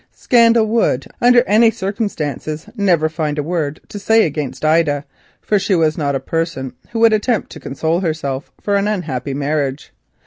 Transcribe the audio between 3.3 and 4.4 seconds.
a word to say